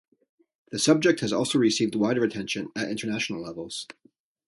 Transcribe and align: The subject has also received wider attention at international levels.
The 0.71 0.79
subject 0.79 1.19
has 1.19 1.31
also 1.31 1.59
received 1.59 1.93
wider 1.93 2.23
attention 2.23 2.69
at 2.75 2.89
international 2.89 3.39
levels. 3.39 3.85